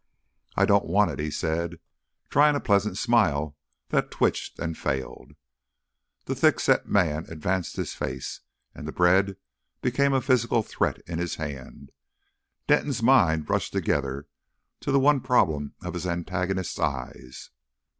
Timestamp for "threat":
10.63-10.97